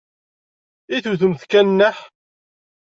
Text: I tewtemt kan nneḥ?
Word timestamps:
I 0.95 0.97
tewtemt 1.03 1.43
kan 1.51 1.67
nneḥ? 1.69 1.97